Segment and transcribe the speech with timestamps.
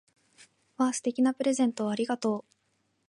[0.77, 0.93] わぁ！
[0.93, 2.43] 素敵なプレゼントをありがとう！